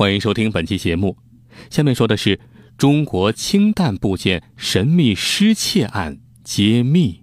[0.00, 1.18] 欢迎收听本期节目。
[1.68, 2.40] 下面说的是
[2.78, 7.22] 中国氢弹部件神秘失窃案揭秘。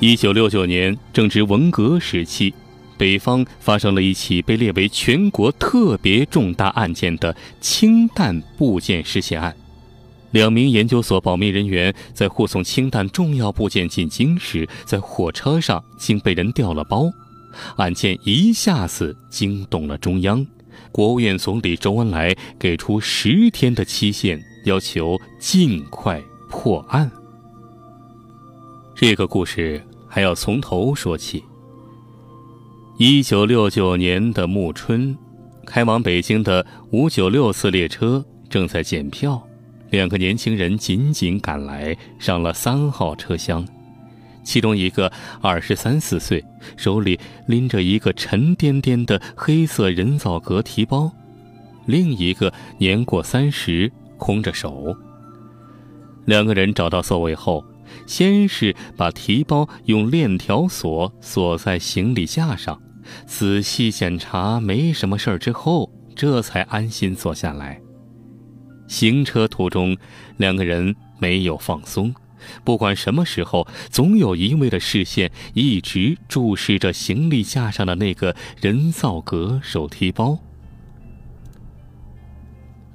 [0.00, 2.54] 一九六九年，正值文革时期，
[2.96, 9.54] 北方发生了一起被列为全国特别重大案件的氢弹部件失窃案。
[10.30, 17.10] 两名研究所保密人员在护送氢弹重要部件进京时，在火车上竟被人调了包。
[17.76, 20.46] 案件一下子惊动了中央，
[20.92, 27.10] 国务院总理周恩来给出十天的期限，要求尽快破案。
[28.94, 31.42] 这个故事还要从头说起。
[32.98, 35.16] 一九六九年的暮春，
[35.64, 39.40] 开往北京的五九六次列车正在检票，
[39.90, 43.66] 两个年轻人紧紧赶来，上了三号车厢。
[44.44, 46.44] 其中一个二十三四岁，
[46.76, 51.10] 手里拎着一个沉甸甸的黑色人造革提包；
[51.86, 54.96] 另一个年过三十，空着手。
[56.24, 57.64] 两个人找到座位后。
[58.06, 62.78] 先是把提包用链条锁锁在行李架上，
[63.26, 67.80] 仔细检查没什么事儿之后，这才安心坐下来。
[68.88, 69.96] 行车途中，
[70.38, 72.12] 两个人没有放松，
[72.64, 80.38] 不管什么时候，总有一位的视线一直注视着行李架上的那个人造革手提包。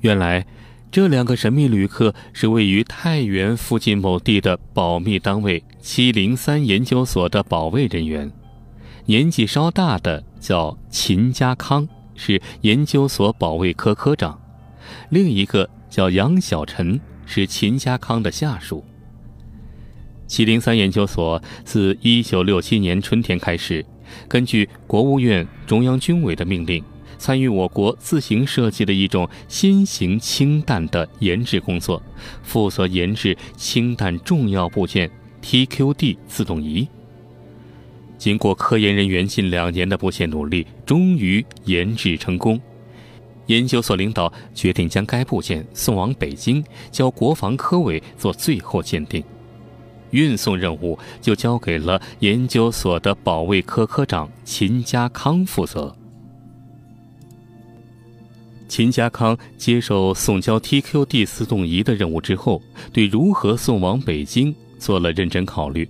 [0.00, 0.44] 原来。
[0.90, 8.30] 这两个神秘旅客是位于太原附近某地的保密单位七零三研究所的保卫人员，
[9.06, 14.38] 年纪稍大的叫秦家康，是研究所保卫科科长；
[15.08, 18.82] 另一个叫杨小晨，是秦家康的下属。
[20.26, 23.84] 七零三研究所自一九六七年春天开始，
[24.26, 26.82] 根据国务院、中央军委的命令。
[27.18, 32.02] 参与我国自行设计的一种新型氢弹的研制工作，
[32.42, 35.10] 负责研制氢弹重要部件
[35.42, 36.88] TQD 自动仪。
[38.16, 42.58] 经过科研人员近两年的不懈努力，终于研制成功。
[43.46, 49.22] 研究所领导决定将该部件送往北京，交国防科委做最后鉴定。
[50.10, 55.96] 运送任务就交给了研究所的保卫科科长秦家康负责。
[58.68, 65.88] 秦家康接受送交 TQD 自动仪的任务之后，对如何送往北京做了认真考虑。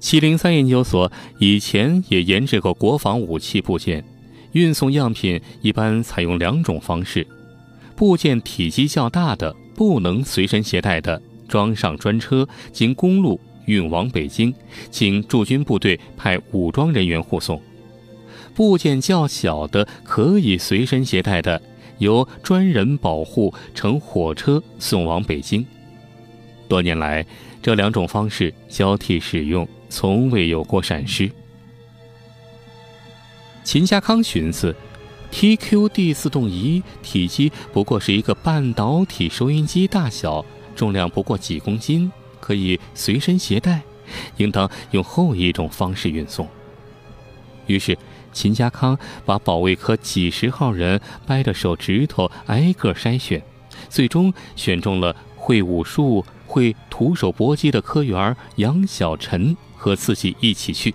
[0.00, 4.04] 七零三研究所以前也研制过国防武器部件，
[4.52, 7.26] 运送样品一般采用两种方式：
[7.94, 14.54] 部件体积较大的、不能随身携带的，装上专车，经公路运往北京，
[14.90, 17.60] 请驻军部队派武装人员护送。
[18.54, 21.60] 部件较小的可以随身携带的，
[21.98, 25.64] 由专人保护，乘火车送往北京。
[26.66, 27.24] 多年来，
[27.62, 31.30] 这两种方式交替使用，从未有过闪失。
[33.68, 34.74] 秦家康寻思
[35.30, 40.42] ，TQD 自动仪体积不过是一个半导体收音机大小，
[40.74, 43.82] 重量不过几公斤，可以随身携带，
[44.38, 46.48] 应当用后一种方式运送。
[47.66, 47.94] 于是。
[48.32, 53.42] 秦家康把保卫科几十号人掰着手指头挨个筛选，
[53.90, 60.94] 最终选中了会武术、会徒手搏击的科员杨小晨和自己一起去。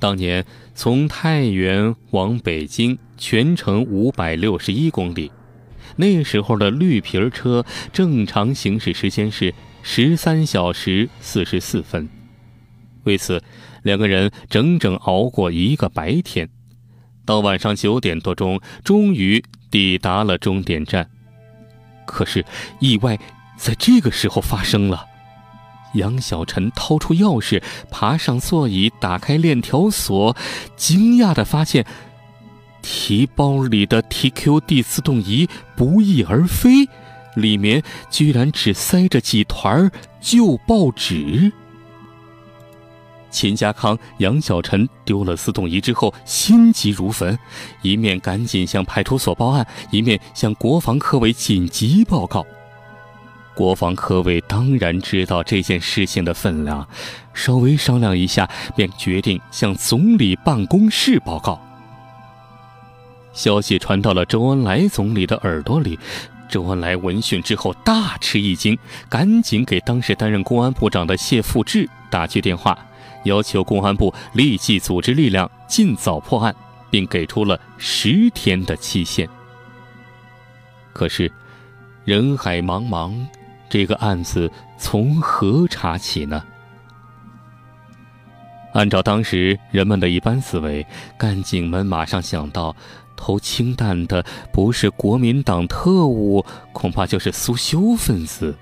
[0.00, 0.44] 当年
[0.74, 5.30] 从太原往北京全程五百六十一公里，
[5.96, 12.08] 那时候的绿皮儿车正常行驶时间是十三小时四十四分。
[13.04, 13.42] 为此，
[13.82, 16.48] 两个人整整熬过一个白天，
[17.26, 21.10] 到晚上九点多钟，终于抵达了终点站。
[22.06, 22.42] 可是，
[22.78, 23.18] 意外
[23.58, 25.09] 在这个时候发生了。
[25.94, 30.36] 杨小晨掏出钥匙，爬上座椅，打开链条锁，
[30.76, 31.84] 惊讶地发现，
[32.82, 36.88] 提包里的 TQD 自动仪不翼而飞，
[37.34, 39.90] 里面居然只塞着几团
[40.20, 41.52] 旧报纸。
[43.30, 47.38] 秦家康、杨小晨丢了自动仪之后，心急如焚，
[47.80, 52.44] 一面赶紧向派出所报案，一面向国防科委紧急报告。
[53.60, 56.88] 国防科委当然知道这件事情的分量，
[57.34, 61.60] 稍微商量一下，便决定向总理办公室报告。
[63.34, 65.98] 消息传到了周恩来总理的耳朵里，
[66.48, 68.78] 周恩来闻讯之后大吃一惊，
[69.10, 72.78] 赶紧给当时担任公安部长的谢富治打去电话，
[73.24, 76.56] 要求公安部立即组织力量，尽早破案，
[76.90, 79.28] 并给出了十天的期限。
[80.94, 81.30] 可是，
[82.06, 83.12] 人海茫茫，
[83.70, 86.44] 这个案子从何查起呢？
[88.74, 90.86] 按照当时人们的一般思维，
[91.16, 92.74] 干警们马上想到，
[93.16, 98.54] 投氢弹的不是国民党特务，恐怕就是苏修分子。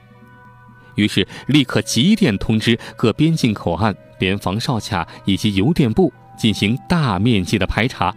[0.94, 8.14] 于是，立刻急电通知各边境口岸、联防哨卡以及邮电部进行大面积的排查，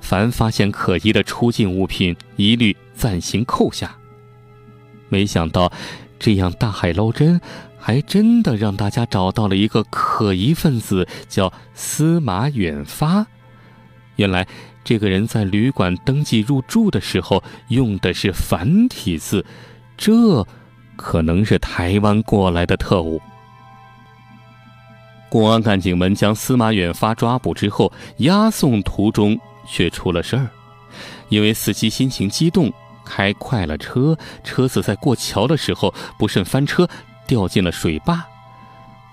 [0.00, 3.96] 凡发现可疑的出境物品，一律暂行扣下。
[5.08, 5.72] 没想到，
[6.20, 7.40] 这样大海捞针，
[7.76, 13.26] 还真的让大家找到了一个可疑分子，叫司马远发。
[14.14, 14.46] 原来，
[14.84, 19.44] 这个人在旅馆登记入住的时候用的是繁体字，
[19.96, 20.46] 这。
[20.96, 23.18] 可能是台湾过来的特务。
[25.30, 30.46] 公安干警们将司马远发抓捕之后，押送途中却出了事儿，
[31.30, 32.70] 因为司机心情激动，
[33.10, 36.88] 开快了车，车子在过桥的时候不慎翻车，
[37.26, 38.24] 掉进了水坝。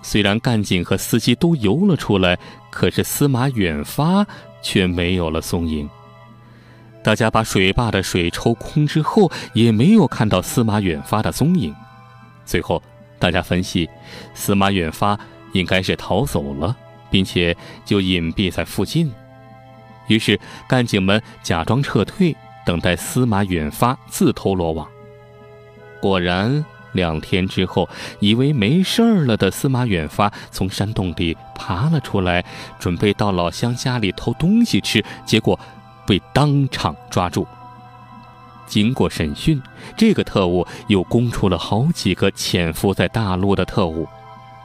[0.04, 2.38] 虽然干警和司机都游了出来，
[2.70, 4.24] 可是司马远发
[4.62, 5.90] 却没有了踪影。
[7.04, 11.74] 大家把水坝的水抽空之后，也没有看到司马远发的踪影。
[12.46, 12.82] 最后，
[13.18, 13.90] 大家分析，
[14.36, 15.20] 司马远发
[15.54, 16.76] 应该是逃走了，
[17.10, 19.12] 并且就隐蔽在附近。
[20.08, 20.40] 于是，
[20.70, 22.36] 干警们假装撤退，
[22.68, 24.86] 等待司马远发自投罗网。
[26.02, 27.88] 果然，两天之后，
[28.20, 32.44] 以为没事儿了的司马远发从山洞里爬了出来，
[32.78, 35.58] 准备到老乡家里偷东西吃，结果。
[36.08, 37.46] 被当场抓住。
[38.66, 39.62] 经过审讯，
[39.98, 44.08] 这个特务又供出了好几个潜伏在大陆的特务，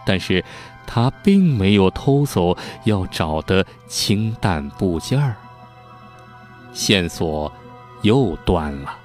[0.06, 0.44] 但是
[0.86, 5.34] 他并没有偷走要找的氢弹部件儿。
[6.72, 7.50] 线索
[8.02, 8.98] 又断了。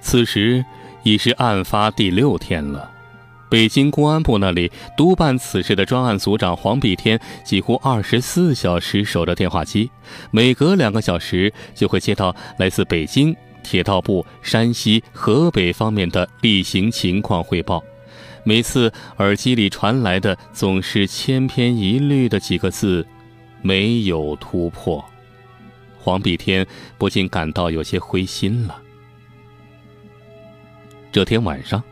[0.00, 0.64] 此时
[1.02, 2.90] 已是案发第六天了。
[3.50, 9.90] 北京公安部那里督办此事的专案组长黄碧天，几乎二十四小时守着电话机，
[10.32, 17.82] 每隔两个小时就会接到来自北京铁道部、山西、河北方面的例行情况汇报。
[18.42, 23.06] 每次耳机里传来的总是千篇一律的几个字
[23.62, 25.04] ：“没有突破。”
[26.04, 26.66] 黄碧天
[26.98, 28.78] 不禁感到有些灰心了。
[31.10, 31.82] 这天晚上。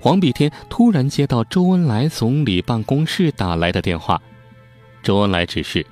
[0.00, 4.20] 黄碧天突然接到周恩来总理办公室打来的电话，
[5.02, 5.86] 周恩来指示，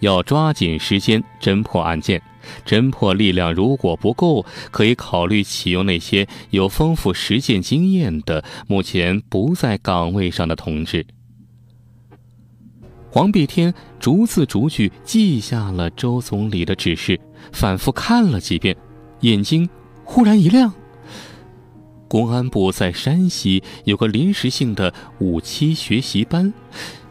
[0.00, 2.20] 要抓紧时间侦破案件，
[2.64, 11.06] 侦破力量如果不够，可以考虑启用那些有丰富实践经验的、目前不在岗位上的同志。
[13.14, 17.20] 黄碧天逐字逐句记下了周总理的指示，
[17.52, 18.74] 反复看了几遍，
[19.20, 19.68] 眼睛
[20.02, 20.72] 忽然一亮。
[22.08, 26.54] 公安部在山西有个临时性的五期学习班，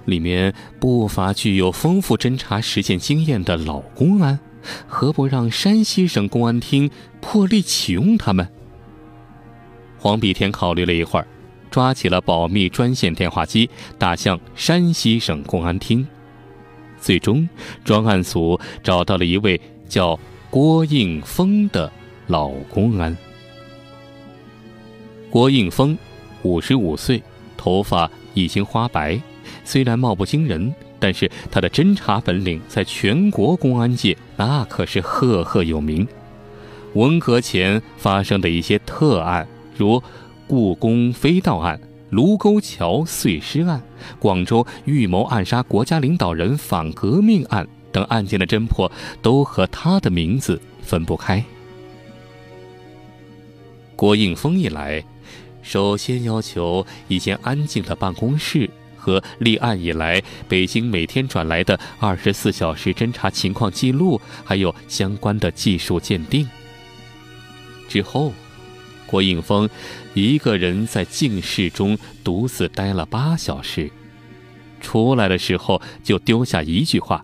[0.05, 4.39] 里面不乏具有丰富侦查实践经验的老公安，
[4.87, 6.89] 何不让山西省公安厅
[7.19, 8.49] 破例启用他们？
[9.99, 11.27] 黄碧天考虑了一会儿，
[11.71, 16.05] 抓起了保密专线电话机，打向山西省公安厅。
[16.99, 17.49] 最终，
[17.83, 20.19] 专案组找到了一位叫
[20.51, 21.91] 郭应峰的
[22.27, 23.17] 老公安。
[25.31, 25.97] 郭应峰，
[26.43, 27.23] 五十五岁，
[27.57, 29.19] 头发已经花白。
[29.63, 36.07] 虽然貌不惊人，但是他的侦查本领在全国公安界那可是赫赫有名。
[36.93, 40.03] 文革前发生的一些特案，如
[40.51, 41.79] 故宫飞盗案、
[42.09, 43.81] 卢沟桥碎尸案、
[44.19, 48.91] 广州预谋暗杀国家领导人反革命案等案件的侦破，
[49.21, 51.41] 都和他的名字分不开。
[53.95, 55.01] 郭应峰一来。
[55.61, 66.45] 首先要求一间安静的办公室和立案以来北京每天转来的二十四小时侦查情况记录，还有相关的技术鉴定。
[67.87, 68.33] 之后，
[69.11, 69.69] 郭应峰
[70.13, 73.91] 一个人在静室中独自待了八小时，
[74.79, 77.23] 出来的时候就丢下一句话：“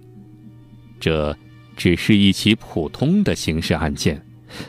[1.00, 1.36] 这
[1.78, 4.22] 只是一起普通的刑事案件，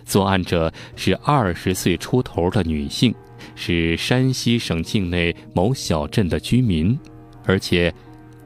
[0.05, 3.13] 作案者是二十岁出头的女性。”
[3.55, 6.99] 是山西省境内某小镇的居民，
[7.45, 7.93] 而且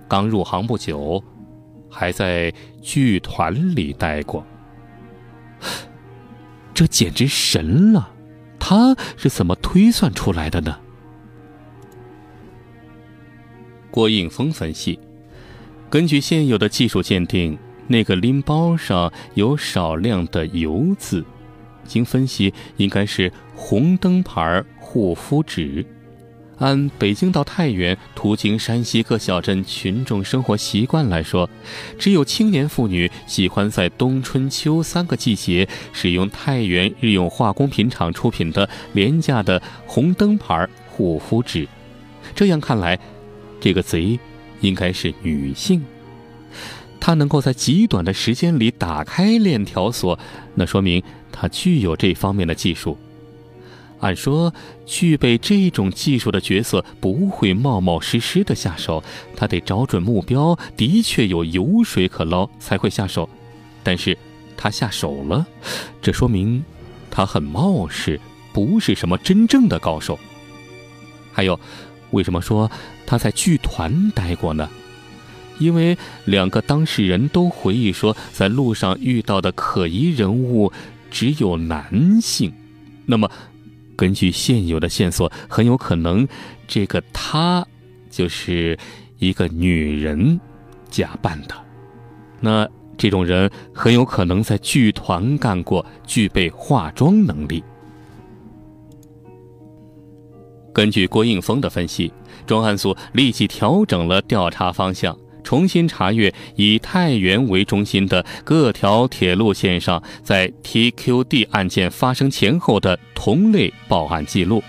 [0.07, 1.23] 刚入行不久，
[1.91, 2.53] 还在
[2.83, 4.45] 剧团里待过。
[6.75, 8.11] 这简直神了！
[8.65, 10.79] 他是怎么推算出来的呢？
[13.91, 15.01] 郭应峰分析，
[15.91, 21.25] 根据现有的技术鉴定，那个拎包上有少量的油渍，
[21.85, 25.85] 经分析应该是红灯牌护肤纸。
[26.63, 31.51] 按北京到太原途经山西各小镇群众生活习惯来说，
[31.99, 41.67] 只有青年妇女喜欢在冬春秋三个季节使用太原日用化工品厂出品的廉价的红灯牌护肤纸。
[42.33, 42.97] 这样看来，
[43.61, 44.17] 这个贼
[44.61, 45.83] 应该是女性。
[47.01, 50.17] 她能够在极短的时间里打开链条锁，
[50.55, 51.03] 那说明
[51.33, 52.97] 她具有这方面的技术。
[54.03, 54.53] 按说，
[54.85, 59.03] 具备这种技术的角色不会冒冒失失的下手，
[59.37, 63.29] 他得找准目标，的确有油水可捞才会下手。
[63.85, 64.19] 但是，
[64.57, 65.47] 他下手了，
[66.03, 66.65] 这说明
[67.13, 68.21] 他很冒失，
[68.53, 70.19] 不是什么真正的高手。
[71.33, 71.59] 还有，
[72.11, 72.69] 为什么说
[73.07, 74.69] 他在剧团待过呢？
[75.61, 80.73] 因为两个当事人都回忆说，在路上遇到的可疑人物
[81.09, 82.53] 只有男性。
[83.07, 83.31] 那么。
[83.97, 86.27] 根据现有的线索，很有可能
[86.67, 87.67] 这个她
[88.11, 88.79] 就是
[89.19, 90.41] 一个女人
[90.91, 91.55] 假扮的。
[92.41, 92.69] 那
[92.99, 97.63] 这种人很有可能在剧团干过，具备化妆能力。
[100.73, 102.13] 根据郭应峰的分析，
[102.47, 105.17] 专案组立即调整了调查方向。
[105.43, 114.63] 重新查阅以太原为中心的各条铁路线上，在 TQD 案件发生前后的同类报案记录。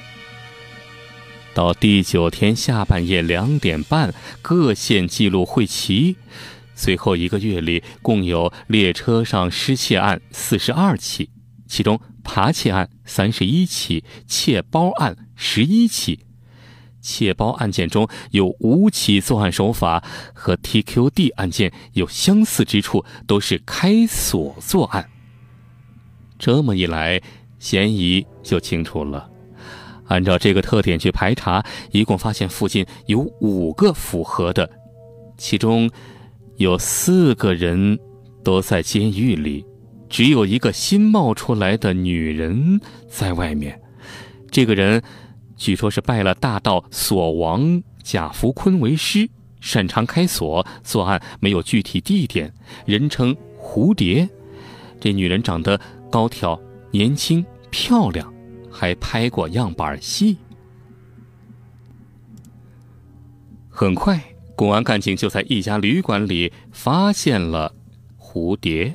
[1.54, 6.16] 到第九天下半夜两点半，各线记录汇齐。
[6.76, 11.30] 随后一个月里，共有列车上失窃案四十二起，
[11.68, 16.22] 其中扒窃案三十一起，窃包案十一起。
[17.04, 20.02] 窃包案件中有五起作案手法
[20.34, 25.08] 和 TQD 案件有相似之处，都是开锁作案。
[26.40, 27.22] 这么一来，
[27.60, 29.30] 嫌疑就清楚了。
[30.08, 34.70] 按照这个特点去排查，一共发现附近有五个符合的，
[35.38, 35.90] 其中
[36.56, 38.00] 有四个人
[38.44, 39.66] 都在监狱里，
[40.10, 42.80] 只有一个新冒出来的女人
[43.10, 43.78] 在外面。
[44.50, 45.04] 这个人。
[45.64, 49.30] 据说是拜了大道锁王贾福坤为师，
[49.62, 52.54] 擅长开锁作案，没有具体地点，
[52.86, 54.28] 人称蝴蝶。
[55.00, 55.80] 这女人长得
[56.12, 56.60] 高挑、
[56.92, 58.30] 年轻、漂亮，
[58.70, 60.38] 还拍过样板戏。
[63.70, 64.22] 很快，
[64.58, 67.74] 公安干警就在一家旅馆里发现了
[68.20, 68.94] 蝴蝶，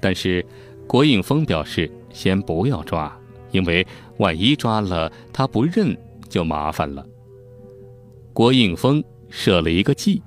[0.00, 0.44] 但是
[0.88, 3.16] 郭应峰表示先不要抓。
[3.54, 3.86] 因为
[4.18, 5.96] 万一抓了他不认，
[6.28, 7.06] 就麻烦了。
[8.32, 10.20] 郭应峰设了一个计。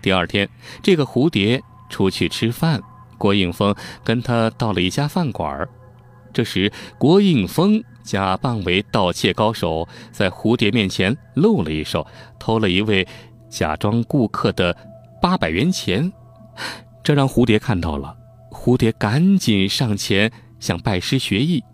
[0.00, 0.48] 第二天，
[0.80, 2.80] 这个蝴蝶出去吃饭，
[3.18, 5.68] 郭应峰跟他到了一家饭馆。
[6.32, 12.06] 这时，郭应峰假扮为盗窃高手，在蝴蝶面前露了一手，
[12.38, 13.06] 偷了一位
[13.48, 14.76] 假装顾客的
[15.20, 16.12] 八百元钱。
[17.02, 18.16] 这让蝴蝶看到了，
[18.52, 20.30] 蝴蝶赶紧上前
[20.60, 21.64] 想拜师学艺。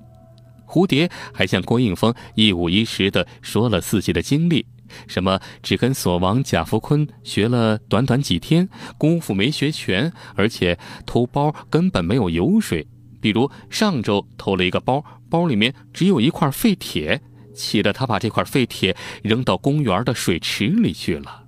[0.71, 4.65] 蝴蝶还向郭应峰一五一十地说了自己的经历，
[5.09, 12.87] 什么只跟锁王贾福坤学了短短几天，功夫没学全，而且偷包根本没有油水。
[13.21, 17.21] 比如上周偷了一个包，包里面只有一块废铁，
[17.53, 21.45] 气得他把这块废铁扔到公园的水池里去了。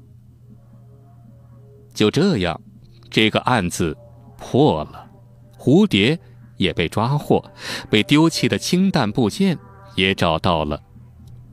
[1.95, 2.61] 就这样，
[3.09, 3.97] 这个案子
[4.37, 5.09] 破了，
[5.57, 6.19] 蝴蝶。
[6.63, 7.45] 也被抓获，
[7.91, 9.59] 被丢弃的氢弹部件
[9.97, 10.81] 也找到了。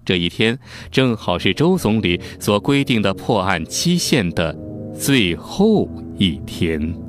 [0.06, 0.58] 这一天
[0.92, 4.56] 正好是周总理所规定的破案期限的
[4.98, 5.88] 最后
[6.18, 7.09] 一天。